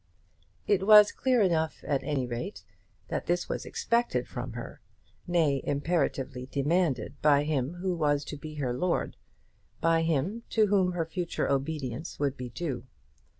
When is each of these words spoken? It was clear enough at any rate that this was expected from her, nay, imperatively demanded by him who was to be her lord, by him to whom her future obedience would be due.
It 0.65 0.87
was 0.87 1.11
clear 1.11 1.43
enough 1.43 1.83
at 1.85 2.01
any 2.01 2.25
rate 2.25 2.63
that 3.09 3.27
this 3.27 3.47
was 3.47 3.67
expected 3.67 4.27
from 4.27 4.53
her, 4.53 4.81
nay, 5.27 5.61
imperatively 5.63 6.47
demanded 6.47 7.21
by 7.21 7.43
him 7.43 7.75
who 7.75 7.93
was 7.95 8.25
to 8.25 8.35
be 8.35 8.55
her 8.55 8.73
lord, 8.73 9.15
by 9.79 10.01
him 10.01 10.41
to 10.57 10.65
whom 10.65 10.93
her 10.93 11.05
future 11.05 11.47
obedience 11.47 12.19
would 12.19 12.35
be 12.35 12.49
due. 12.49 12.87